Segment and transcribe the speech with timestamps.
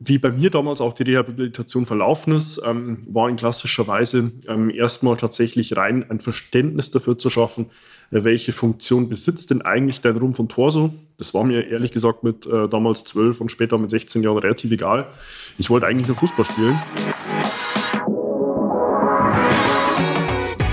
[0.00, 4.70] Wie bei mir damals auch die Rehabilitation verlaufen ist, ähm, war in klassischer Weise ähm,
[4.70, 7.66] erstmal tatsächlich rein ein Verständnis dafür zu schaffen,
[8.12, 10.94] äh, welche Funktion besitzt denn eigentlich dein Rumpf und Torso.
[11.16, 14.70] Das war mir ehrlich gesagt mit äh, damals 12 und später mit 16 Jahren relativ
[14.70, 15.08] egal.
[15.58, 16.78] Ich wollte eigentlich nur Fußball spielen.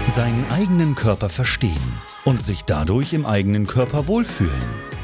[0.10, 1.74] Seinen eigenen Körper verstehen
[2.26, 4.95] und sich dadurch im eigenen Körper wohlfühlen.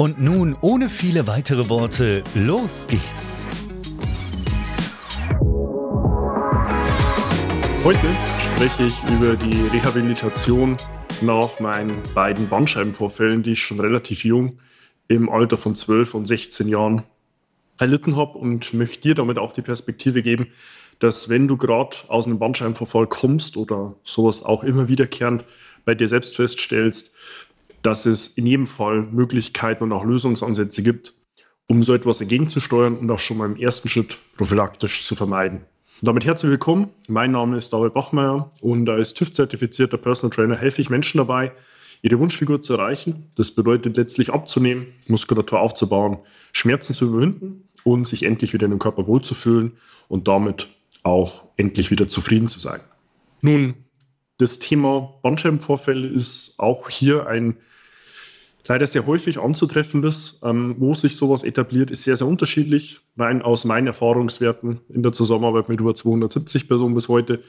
[0.00, 3.48] Und nun, ohne viele weitere Worte, los geht's!
[7.82, 8.06] Heute
[8.38, 10.76] spreche ich über die Rehabilitation
[11.20, 14.60] nach meinen beiden Bandscheibenvorfällen, die ich schon relativ jung
[15.08, 17.02] im Alter von 12 und 16 Jahren
[17.80, 20.46] erlitten habe und möchte dir damit auch die Perspektive geben,
[21.00, 25.44] dass wenn du gerade aus einem Bandscheibenvorfall kommst oder sowas auch immer wiederkehrend
[25.84, 27.16] bei dir selbst feststellst,
[27.82, 31.14] dass es in jedem Fall Möglichkeiten und auch Lösungsansätze gibt,
[31.66, 35.58] um so etwas entgegenzusteuern und auch schon mal im ersten Schritt prophylaktisch zu vermeiden.
[36.00, 36.90] Und damit herzlich willkommen.
[37.08, 41.52] Mein Name ist David Bachmeier und als TÜV-zertifizierter Personal Trainer helfe ich Menschen dabei,
[42.02, 43.26] ihre Wunschfigur zu erreichen.
[43.36, 46.18] Das bedeutet letztlich abzunehmen, Muskulatur aufzubauen,
[46.52, 49.72] Schmerzen zu überwinden und sich endlich wieder in dem Körper wohlzufühlen
[50.08, 50.68] und damit
[51.02, 52.80] auch endlich wieder zufrieden zu sein.
[53.40, 53.74] Nun,
[54.38, 57.56] das Thema Bandscheibenvorfälle ist auch hier ein
[58.66, 60.40] leider sehr häufig anzutreffendes.
[60.42, 63.00] Ähm, wo sich sowas etabliert, ist sehr, sehr unterschiedlich.
[63.16, 67.40] Rein aus meinen Erfahrungswerten in der Zusammenarbeit mit über 270 Personen bis heute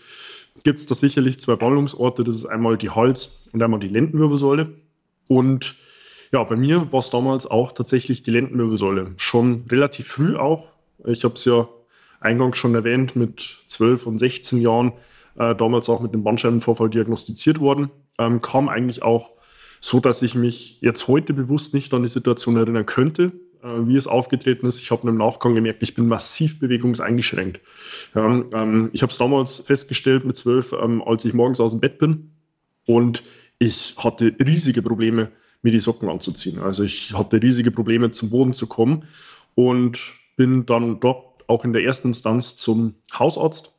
[0.64, 2.24] gibt es da sicherlich zwei Ballungsorte.
[2.24, 4.74] Das ist einmal die Hals- und einmal die Lendenwirbelsäule.
[5.28, 5.76] Und
[6.32, 9.14] ja, bei mir war es damals auch tatsächlich die Lendenwirbelsäule.
[9.18, 10.70] Schon relativ früh auch.
[11.06, 11.68] Ich habe es ja
[12.20, 14.92] eingangs schon erwähnt, mit 12 und 16 Jahren,
[15.38, 17.90] äh, damals auch mit dem Bandscheibenvorfall diagnostiziert worden.
[18.18, 19.32] Ähm, kam eigentlich auch
[19.82, 23.32] so dass ich mich jetzt heute bewusst nicht an die Situation erinnern könnte,
[23.64, 24.82] äh, wie es aufgetreten ist.
[24.82, 27.60] Ich habe im Nachgang gemerkt, ich bin massiv bewegungseingeschränkt.
[28.16, 31.98] Ähm, ich habe es damals festgestellt mit zwölf, ähm, als ich morgens aus dem Bett
[31.98, 32.32] bin
[32.86, 33.24] und
[33.60, 35.32] ich hatte riesige Probleme,
[35.62, 36.60] mir die Socken anzuziehen.
[36.60, 39.04] Also ich hatte riesige Probleme, zum Boden zu kommen
[39.56, 40.00] und
[40.38, 43.74] bin dann dort auch in der ersten Instanz zum Hausarzt,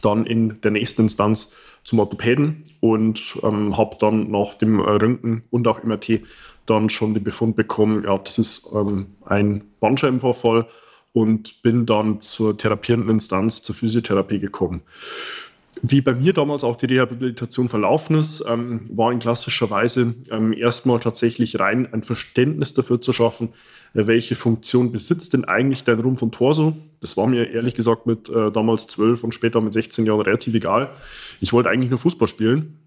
[0.00, 1.52] dann in der nächsten Instanz
[1.86, 6.20] zum Orthopäden und ähm, habe dann nach dem Röntgen und auch MRT
[6.66, 10.66] dann schon den Befund bekommen, ja, das ist ähm, ein Bandscheibenvorfall
[11.12, 14.82] und bin dann zur therapierenden Instanz, zur Physiotherapie gekommen.
[15.82, 20.52] Wie bei mir damals auch die Rehabilitation verlaufen ist, ähm, war in klassischer Weise ähm,
[20.52, 23.50] erstmal tatsächlich rein ein Verständnis dafür zu schaffen,
[23.94, 26.76] äh, welche Funktion besitzt denn eigentlich dein Rumpf und Torso.
[27.00, 30.54] Das war mir ehrlich gesagt mit äh, damals 12 und später mit 16 Jahren relativ
[30.54, 30.90] egal.
[31.40, 32.78] Ich wollte eigentlich nur Fußball spielen.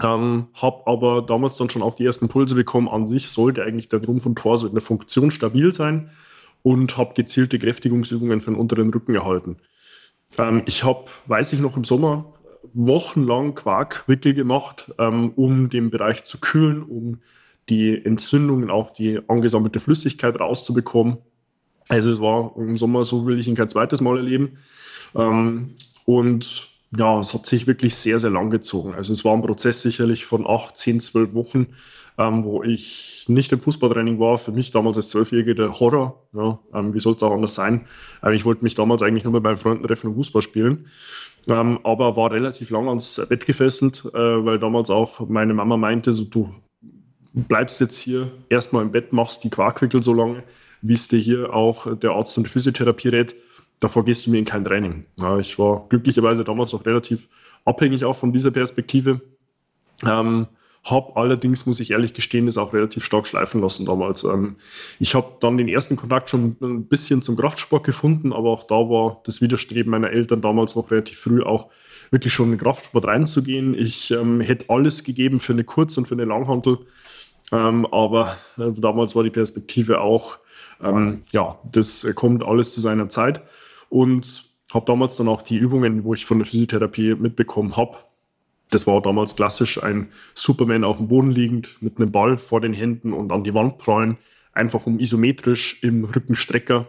[0.00, 2.88] Ähm, habe aber damals dann schon auch die ersten Pulse bekommen.
[2.88, 6.10] An sich sollte eigentlich dein Rumpf und Torso in der Funktion stabil sein
[6.62, 9.56] und habe gezielte Kräftigungsübungen für den unteren Rücken erhalten.
[10.36, 12.32] Ähm, ich habe, weiß ich noch, im Sommer
[12.74, 17.20] wochenlang Quarkwickel gemacht, ähm, um den Bereich zu kühlen, um
[17.68, 21.18] die Entzündungen, auch die angesammelte Flüssigkeit rauszubekommen.
[21.88, 24.58] Also es war im Sommer, so will ich ihn kein zweites Mal erleben.
[25.14, 28.94] Ähm, und ja, es hat sich wirklich sehr, sehr lang gezogen.
[28.94, 31.68] Also es war ein Prozess sicherlich von acht, zehn, zwölf Wochen,
[32.16, 34.38] ähm, wo ich nicht im Fußballtraining war.
[34.38, 36.26] Für mich damals als Zwölfjähriger der Horror.
[36.32, 37.86] Ja, ähm, wie soll es auch anders sein?
[38.22, 40.86] Ähm, ich wollte mich damals eigentlich nur mit meinen Freunden treffen und Fußball spielen.
[41.46, 46.12] Ähm, aber war relativ lang ans Bett gefesselt, äh, weil damals auch meine Mama meinte,
[46.14, 46.54] so du
[47.32, 50.42] bleibst jetzt hier erstmal im Bett, machst die Quarkwickel so lange,
[50.82, 53.36] wie es dir hier auch der Arzt und Physiotherapie rät.
[53.80, 55.04] Davor gehst du mir in kein Training.
[55.16, 57.28] Ja, ich war glücklicherweise damals noch relativ
[57.64, 59.20] abhängig auch von dieser Perspektive.
[60.04, 60.48] Ähm,
[60.84, 64.24] habe allerdings, muss ich ehrlich gestehen, das auch relativ stark schleifen lassen damals.
[64.24, 64.56] Ähm,
[64.98, 68.76] ich habe dann den ersten Kontakt schon ein bisschen zum Kraftsport gefunden, aber auch da
[68.76, 71.68] war das Widerstreben meiner Eltern damals noch relativ früh auch
[72.10, 73.74] wirklich schon in den Kraftsport reinzugehen.
[73.74, 76.78] Ich ähm, hätte alles gegeben für eine Kurz- und für eine Langhantel,
[77.52, 80.38] ähm, aber äh, damals war die Perspektive auch,
[80.82, 83.42] ähm, ja, das kommt alles zu seiner Zeit
[83.88, 87.96] und habe damals dann auch die Übungen, wo ich von der Physiotherapie mitbekommen habe,
[88.70, 92.74] das war damals klassisch ein Superman auf dem Boden liegend mit einem Ball vor den
[92.74, 94.18] Händen und an die Wand prallen,
[94.52, 96.86] einfach um isometrisch im Rückenstrecker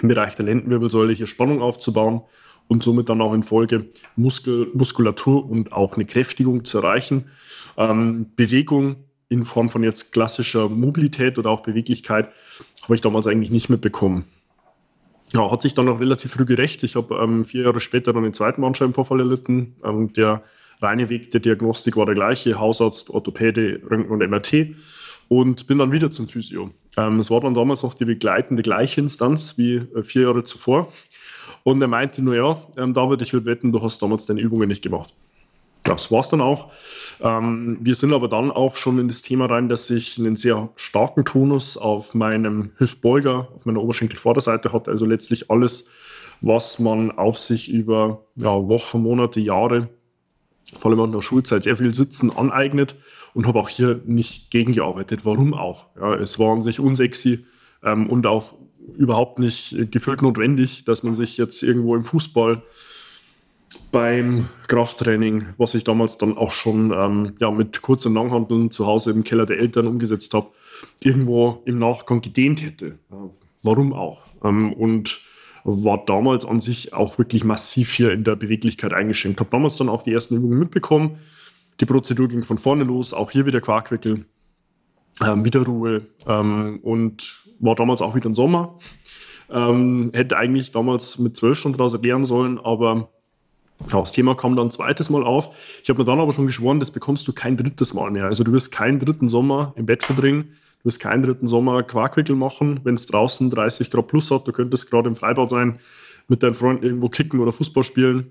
[0.00, 2.22] im Bereich der Lendenwirbelsäule hier Spannung aufzubauen
[2.68, 7.30] und somit dann auch in Folge Muskel, Muskulatur und auch eine Kräftigung zu erreichen.
[7.76, 8.96] Ähm, Bewegung
[9.28, 12.30] in Form von jetzt klassischer Mobilität oder auch Beweglichkeit
[12.82, 14.24] habe ich damals eigentlich nicht mitbekommen.
[15.32, 16.82] Ja, hat sich dann auch relativ früh gerecht.
[16.82, 19.76] Ich habe ähm, vier Jahre später dann den zweiten Bandscheibenvorfall erlitten.
[19.84, 20.42] Ähm, der
[20.80, 24.74] reine Weg der Diagnostik war der gleiche, Hausarzt, Orthopäde, Röntgen und MRT
[25.28, 26.70] und bin dann wieder zum Physio.
[26.96, 30.92] Ähm, es war dann damals noch die begleitende gleiche Instanz wie äh, vier Jahre zuvor.
[31.62, 34.68] Und er meinte nur, ja, ähm, David, ich würde wetten, du hast damals deine Übungen
[34.68, 35.12] nicht gemacht.
[35.88, 36.70] Das war es dann auch.
[37.20, 40.68] Ähm, wir sind aber dann auch schon in das Thema rein, dass ich einen sehr
[40.76, 44.90] starken Tonus auf meinem Hüftbeuger, auf meiner Oberschenkelvorderseite hatte.
[44.90, 45.88] Also letztlich alles,
[46.40, 49.88] was man auf sich über ja, Wochen, Monate, Jahre
[50.78, 52.94] vor allem in der Schulzeit sehr viel Sitzen aneignet
[53.32, 55.24] und habe auch hier nicht gegengearbeitet.
[55.24, 55.86] Warum auch?
[55.96, 57.46] Ja, es war an sich unsexy
[57.82, 58.54] ähm, und auch
[58.96, 62.62] überhaupt nicht gefühlt notwendig, dass man sich jetzt irgendwo im Fußball
[63.92, 68.86] beim Krafttraining, was ich damals dann auch schon ähm, ja, mit Kurz- und Langhandeln zu
[68.86, 70.48] Hause im Keller der Eltern umgesetzt habe,
[71.02, 72.98] irgendwo im Nachgang gedehnt hätte.
[73.62, 74.22] Warum auch?
[74.42, 75.20] Ähm, und
[75.64, 79.40] war damals an sich auch wirklich massiv hier in der Beweglichkeit eingeschränkt.
[79.40, 81.18] Habe damals dann auch die ersten Übungen mitbekommen.
[81.80, 84.24] Die Prozedur ging von vorne los, auch hier wieder Quarkwickel,
[85.24, 88.78] ähm, wieder Ruhe ähm, und war damals auch wieder im Sommer.
[89.50, 93.10] Ähm, hätte eigentlich damals mit zwölf schon draus erklären sollen, aber
[93.90, 95.50] das Thema kam dann ein zweites Mal auf.
[95.82, 98.24] Ich habe mir dann aber schon geschworen, das bekommst du kein drittes Mal mehr.
[98.24, 102.36] Also du wirst keinen dritten Sommer im Bett verbringen Du wirst keinen dritten Sommer Quarkwickel
[102.36, 104.46] machen, wenn es draußen 30 Grad plus hat.
[104.46, 105.80] Du könntest gerade im Freibad sein,
[106.28, 108.30] mit deinen Freunden irgendwo kicken oder Fußball spielen.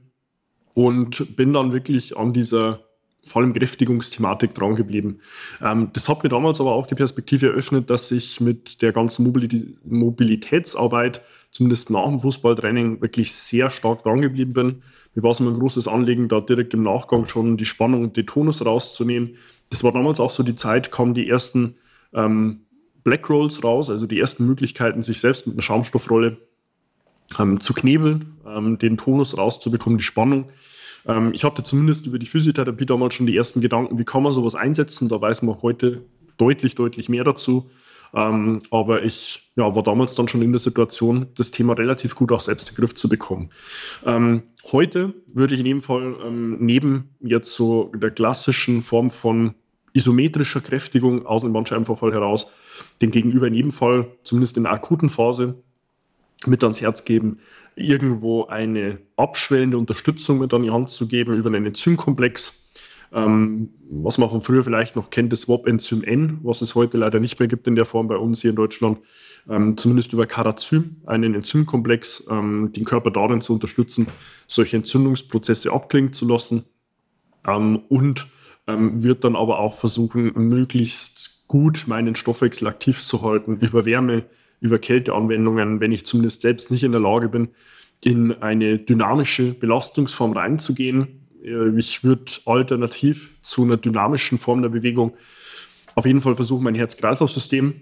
[0.74, 2.84] Und bin dann wirklich an dieser
[3.24, 5.20] vor allem Kräftigungsthematik dran geblieben.
[5.62, 9.26] Ähm, das hat mir damals aber auch die Perspektive eröffnet, dass ich mit der ganzen
[9.26, 11.22] Mobilitä Mobilitätsarbeit,
[11.58, 14.84] zumindest nach dem Fußballtraining, wirklich sehr stark dran geblieben bin.
[15.16, 18.16] Mir war es immer ein großes Anliegen, da direkt im Nachgang schon die Spannung und
[18.16, 19.38] den Tonus rauszunehmen.
[19.72, 21.76] Das war damals auch so die Zeit, kamen die ersten
[22.14, 22.62] ähm,
[23.04, 26.38] Black Rolls raus, also die ersten Möglichkeiten, sich selbst mit einer Schaumstoffrolle
[27.40, 30.50] ähm, zu knebeln, ähm, den Tonus rauszubekommen, die Spannung.
[31.08, 34.32] Ähm, ich hatte zumindest über die Physiotherapie damals schon die ersten Gedanken, wie kann man
[34.32, 35.10] sowas einsetzen.
[35.10, 36.04] Da weiß man heute
[36.38, 37.72] deutlich, deutlich mehr dazu.
[38.14, 42.32] Ähm, aber ich ja, war damals dann schon in der Situation, das Thema relativ gut
[42.32, 43.50] auch selbst in den Griff zu bekommen.
[44.06, 49.56] Ähm, heute würde ich in jedem Fall ähm, neben jetzt so der klassischen Form von
[49.94, 52.52] isometrischer Kräftigung aus dem Bandscheibenvorfall heraus
[53.02, 55.56] den Gegenüber in jedem Fall, zumindest in der akuten Phase,
[56.46, 57.40] mit ans Herz geben,
[57.76, 62.67] irgendwo eine abschwellende Unterstützung mit an die Hand zu geben über einen Enzymkomplex.
[63.14, 67.20] Ähm, was man von früher vielleicht noch kennt, das WOP-Enzym N, was es heute leider
[67.20, 69.00] nicht mehr gibt in der Form bei uns hier in Deutschland.
[69.50, 74.08] Ähm, zumindest über Carazym, einen Enzymkomplex, ähm, den Körper darin zu unterstützen,
[74.46, 76.66] solche Entzündungsprozesse abklingen zu lassen
[77.48, 78.28] ähm, und
[78.68, 84.26] ähm, wird dann aber auch versuchen, möglichst gut meinen Stoffwechsel aktiv zu halten, über Wärme,
[84.60, 87.50] über Kälteanwendungen, wenn ich zumindest selbst nicht in der Lage bin,
[88.04, 91.27] in eine dynamische Belastungsform reinzugehen.
[91.48, 95.14] Äh, ich würde alternativ zu einer dynamischen Form der Bewegung
[95.96, 97.74] auf jeden Fall versuchen, mein Herz-Kreislauf-System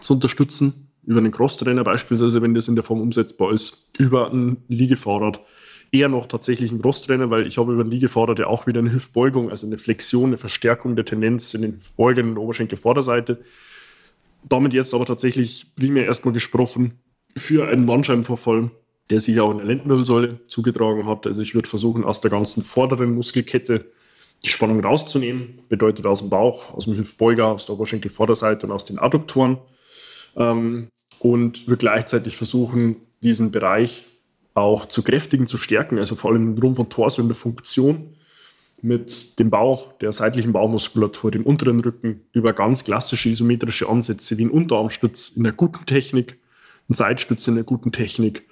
[0.00, 4.58] zu unterstützen, über einen Crosstrainer beispielsweise, wenn das in der Form umsetzbar ist, über ein
[4.68, 5.40] Liegefahrrad,
[5.90, 8.92] eher noch tatsächlich ein Brusttrainer, weil ich habe über den Liegefahrer ja auch wieder eine
[8.92, 13.42] Hüftbeugung, also eine Flexion, eine Verstärkung der Tendenz in den Hüftbeugen und Oberschenkelvorderseite.
[14.48, 16.98] Damit jetzt aber tatsächlich primär erstmal gesprochen
[17.36, 18.70] für einen Bandscheibenvorfall,
[19.10, 21.26] der sich auch in der Lendenwirbelsäule zugetragen hat.
[21.26, 23.86] Also ich würde versuchen, aus der ganzen vorderen Muskelkette
[24.44, 25.60] die Spannung rauszunehmen.
[25.68, 29.58] Bedeutet aus dem Bauch, aus dem Hüftbeuger, aus der Oberschenkelvorderseite und aus den Adduktoren.
[30.36, 30.88] Ähm,
[31.20, 34.06] und würde gleichzeitig versuchen, diesen Bereich
[34.52, 38.14] auch zu kräftigen, zu stärken, also vor allem Rumpf und Torso in der Funktion
[38.82, 44.44] mit dem Bauch, der seitlichen Bauchmuskulatur, dem unteren Rücken über ganz klassische isometrische Ansätze wie
[44.44, 46.38] ein Unterarmstütz in der guten Technik,
[46.90, 48.46] ein Seitstütz in der guten Technik,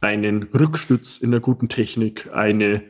[0.00, 2.82] einen Rückstütz in der guten Technik, eine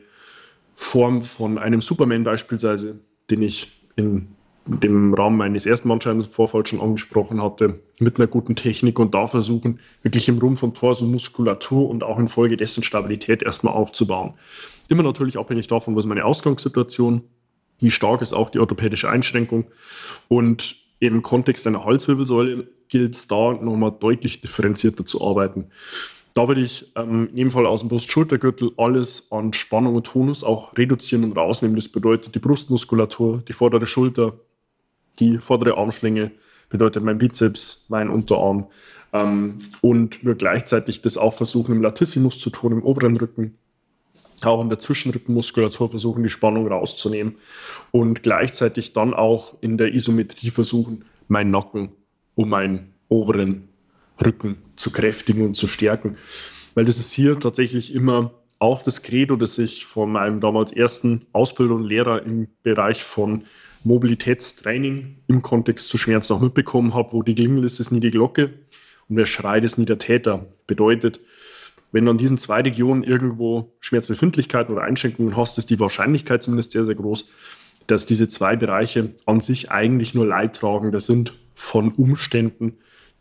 [0.75, 2.99] Form von einem Superman beispielsweise,
[3.29, 4.27] den ich in
[4.67, 9.79] dem Rahmen meines ersten Bandscheibenvorfalls schon angesprochen hatte, mit einer guten Technik und da versuchen,
[10.03, 14.33] wirklich im Rumpf und Torso Muskulatur und auch infolgedessen Stabilität erstmal aufzubauen.
[14.89, 17.23] Immer natürlich abhängig davon, was meine Ausgangssituation,
[17.79, 19.65] wie stark ist auch die orthopädische Einschränkung
[20.27, 25.67] und im Kontext einer Halswirbelsäule gilt es da nochmal deutlich differenzierter zu arbeiten.
[26.37, 30.43] Da würde ich ähm, in jedem Fall aus dem Brust-Schultergürtel alles an Spannung und Tonus
[30.43, 31.75] auch reduzieren und rausnehmen.
[31.75, 34.33] Das bedeutet die Brustmuskulatur, die vordere Schulter,
[35.17, 36.29] die vordere Armschlinge,
[36.69, 38.67] bedeutet mein Bizeps, mein Unterarm.
[39.13, 43.57] Ähm, und wir gleichzeitig das auch versuchen im Latissimus zu tun, im oberen Rücken,
[44.43, 47.37] auch in der Zwischenrückenmuskulatur versuchen, die Spannung rauszunehmen
[47.89, 51.93] und gleichzeitig dann auch in der Isometrie versuchen, meinen Nacken
[52.35, 53.69] um meinen oberen
[54.23, 56.17] Rücken zu kräftigen und zu stärken.
[56.75, 61.25] Weil das ist hier tatsächlich immer auch das Credo, das ich von meinem damals ersten
[61.31, 63.43] Ausbilder und Lehrer im Bereich von
[63.83, 68.11] Mobilitätstraining im Kontext zu Schmerzen auch mitbekommen habe, wo die Klingel ist, ist nie die
[68.11, 68.53] Glocke
[69.09, 70.47] und wer schreit, ist nie der Täter.
[70.65, 71.19] Bedeutet,
[71.91, 76.71] wenn du an diesen zwei Regionen irgendwo Schmerzbefindlichkeiten oder Einschränkungen hast, ist die Wahrscheinlichkeit zumindest
[76.71, 77.29] sehr, sehr groß,
[77.85, 82.77] dass diese zwei Bereiche an sich eigentlich nur leidtragender sind von Umständen,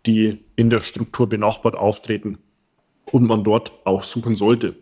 [0.07, 2.39] die in der Struktur benachbart auftreten
[3.11, 4.77] und man dort auch suchen sollte.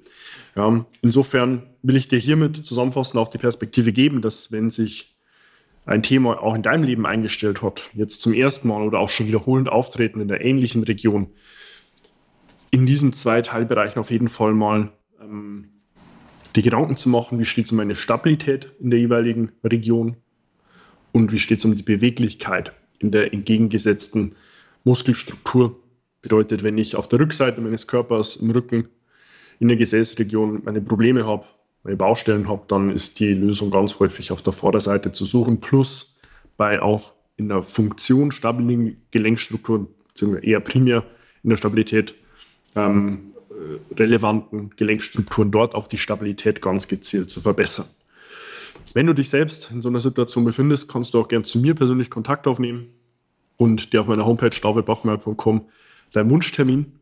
[0.57, 5.17] Ja, insofern will ich dir hiermit zusammenfassend auch die Perspektive geben, dass wenn sich
[5.87, 9.27] ein Thema auch in deinem Leben eingestellt hat, jetzt zum ersten Mal oder auch schon
[9.27, 11.29] wiederholend auftreten in der ähnlichen Region,
[12.71, 15.69] in diesen zwei Teilbereichen auf jeden Fall mal ähm,
[16.57, 20.17] die Gedanken zu machen, wie steht es um eine Stabilität in der jeweiligen Region
[21.13, 24.37] und wie steht es um die Beweglichkeit in der entgegengesetzten
[24.85, 25.81] Muskelstruktur.
[26.23, 28.89] Bedeutet, wenn ich auf der Rückseite meines Körpers im Rücken
[29.61, 31.45] in der Gesäßregion meine Probleme habe,
[31.83, 36.19] meine Baustellen habe, dann ist die Lösung ganz häufig auf der Vorderseite zu suchen, plus
[36.57, 41.05] bei auch in der Funktion stabilen Gelenkstrukturen, beziehungsweise eher primär
[41.43, 42.15] in der Stabilität
[42.75, 47.87] ähm, äh, relevanten Gelenkstrukturen dort auch die Stabilität ganz gezielt zu verbessern.
[48.95, 51.75] Wenn du dich selbst in so einer Situation befindest, kannst du auch gerne zu mir
[51.75, 52.87] persönlich Kontakt aufnehmen
[53.57, 55.67] und dir auf meiner Homepage staubebachmeier.com
[56.13, 56.93] deinen Wunschtermin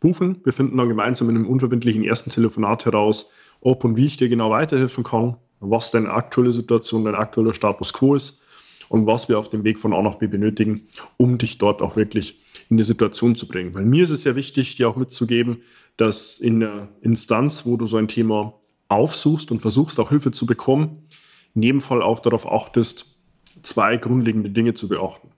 [0.00, 0.40] buchen.
[0.44, 4.28] Wir finden dann gemeinsam in einem unverbindlichen ersten Telefonat heraus, ob und wie ich dir
[4.28, 8.42] genau weiterhelfen kann, was deine aktuelle Situation, dein aktueller Status quo ist
[8.88, 11.96] und was wir auf dem Weg von A nach B benötigen, um dich dort auch
[11.96, 13.74] wirklich in die Situation zu bringen.
[13.74, 15.62] Weil mir ist es sehr wichtig, dir auch mitzugeben,
[15.96, 18.54] dass in der Instanz, wo du so ein Thema
[18.88, 21.08] aufsuchst und versuchst auch Hilfe zu bekommen,
[21.54, 23.20] in jedem Fall auch darauf achtest,
[23.62, 25.28] zwei grundlegende Dinge zu beachten.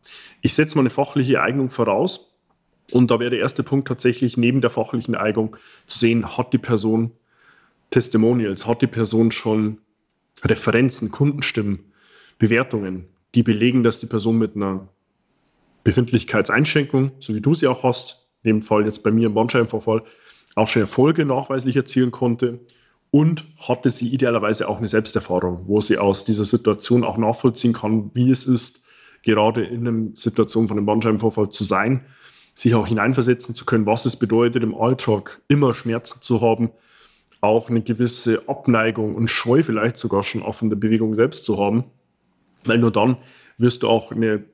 [0.46, 2.32] Ich setze mal eine fachliche Eignung voraus
[2.92, 6.58] und da wäre der erste Punkt tatsächlich neben der fachlichen Eignung zu sehen, hat die
[6.58, 7.10] Person
[7.90, 9.78] Testimonials, hat die Person schon
[10.44, 11.80] Referenzen, Kundenstimmen,
[12.38, 14.86] Bewertungen, die belegen, dass die Person mit einer
[15.82, 20.04] Befindlichkeitseinschränkung, so wie du sie auch hast, in dem Fall jetzt bei mir im Bandscheibenvorfall,
[20.54, 22.60] auch schon Erfolge nachweislich erzielen konnte
[23.10, 28.12] und hatte sie idealerweise auch eine Selbsterfahrung, wo sie aus dieser Situation auch nachvollziehen kann,
[28.14, 28.85] wie es ist,
[29.26, 32.06] gerade in einer Situation von einem Bandscheibenvorfall zu sein,
[32.54, 36.70] sich auch hineinversetzen zu können, was es bedeutet, im Alltag immer Schmerzen zu haben,
[37.40, 41.58] auch eine gewisse Abneigung und Scheu vielleicht sogar schon auch von der Bewegung selbst zu
[41.58, 41.84] haben,
[42.64, 43.18] weil nur dann
[43.58, 44.44] wirst du auch eine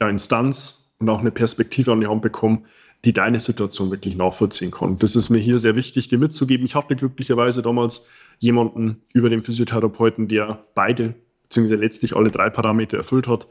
[0.00, 2.66] ja, Instanz und auch eine Perspektive an die Hand bekommen,
[3.04, 4.98] die deine Situation wirklich nachvollziehen kann.
[4.98, 6.66] Das ist mir hier sehr wichtig, dir mitzugeben.
[6.66, 8.06] Ich hatte glücklicherweise damals
[8.38, 13.48] jemanden über den Physiotherapeuten, der beide, beziehungsweise letztlich alle drei Parameter erfüllt hat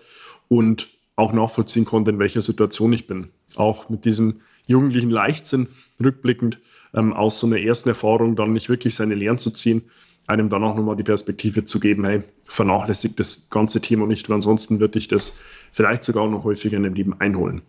[0.50, 3.30] und auch nachvollziehen konnte, in welcher Situation ich bin.
[3.56, 5.68] Auch mit diesem jugendlichen Leichtsinn
[6.04, 6.60] rückblickend
[6.94, 9.84] ähm, aus so einer ersten Erfahrung dann nicht wirklich seine Lehren zu ziehen,
[10.28, 14.36] einem dann auch nochmal die Perspektive zu geben, hey, vernachlässigt das ganze Thema nicht, weil
[14.36, 15.40] ansonsten wird dich das
[15.72, 17.62] vielleicht sogar noch häufiger in dem Leben einholen.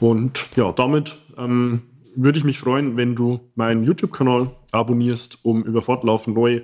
[0.00, 1.82] Und ja, damit ähm,
[2.14, 6.62] würde ich mich freuen, wenn du meinen YouTube-Kanal abonnierst, um über fortlaufend neue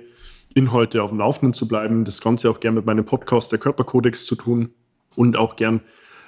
[0.53, 2.05] Inhalte auf dem Laufenden zu bleiben.
[2.05, 4.69] Das Ganze auch gerne mit meinem Podcast der Körperkodex zu tun
[5.15, 5.81] und auch gern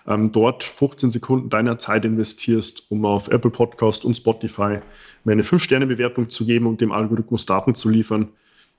[0.07, 4.79] ähm, dort 15 Sekunden deiner Zeit investierst, um auf Apple Podcast und Spotify
[5.23, 8.29] mir eine 5-Sterne-Bewertung zu geben und dem Algorithmus Daten zu liefern,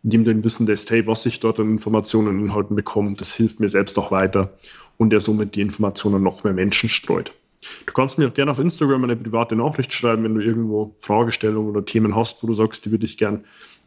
[0.03, 3.61] indem du Wissen lässt, hey, was ich dort an Informationen und Inhalten bekomme, das hilft
[3.61, 4.53] mir selbst auch weiter
[4.97, 7.33] und er somit die Informationen noch mehr Menschen streut.
[7.87, 11.71] Du kannst mir auch gerne auf Instagram eine private Nachricht schreiben, wenn du irgendwo Fragestellungen
[11.71, 13.45] oder Themen hast, wo du sagst, die würde ich gern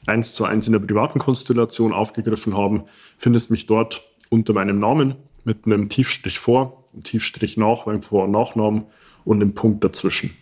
[0.07, 2.83] eins zu eins in der privaten Konstellation aufgegriffen haben.
[3.17, 8.25] Findest mich dort unter meinem Namen mit einem Tiefstrich vor, einem Tiefstrich nach, beim Vor-
[8.25, 8.83] und Nachnamen
[9.25, 10.35] und einem Punkt dazwischen.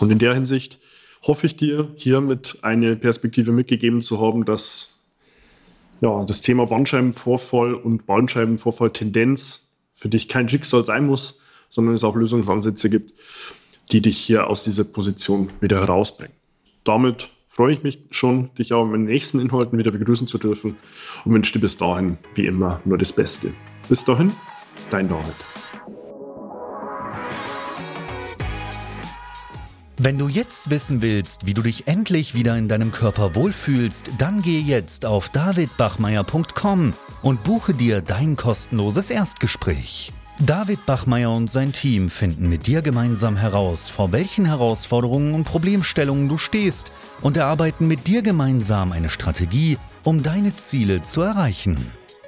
[0.00, 0.78] Und in der Hinsicht
[1.22, 4.92] hoffe ich dir hiermit eine Perspektive mitgegeben zu haben, dass
[6.02, 12.14] Ja, das Thema Bandscheibenvorfall und Bandscheibenvorfall-Tendenz für dich kein Schicksal sein muss, sondern es auch
[12.14, 13.14] Lösungsansätze gibt,
[13.92, 16.36] die dich hier aus dieser Position wieder herausbringen.
[16.84, 20.76] Damit freue ich mich schon, dich auch in den nächsten Inhalten wieder begrüßen zu dürfen
[21.24, 23.54] und wünsche dir bis dahin, wie immer, nur das Beste.
[23.88, 24.32] Bis dahin,
[24.90, 25.36] dein David.
[29.98, 34.42] Wenn du jetzt wissen willst, wie du dich endlich wieder in deinem Körper wohlfühlst, dann
[34.42, 40.12] geh jetzt auf davidbachmeier.com und buche dir dein kostenloses Erstgespräch.
[40.38, 46.28] David Bachmeier und sein Team finden mit dir gemeinsam heraus, vor welchen Herausforderungen und Problemstellungen
[46.28, 51.78] du stehst und erarbeiten mit dir gemeinsam eine Strategie, um deine Ziele zu erreichen.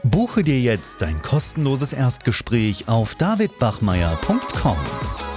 [0.04, 5.27] Buche dir jetzt dein kostenloses Erstgespräch auf davidbachmeier.com.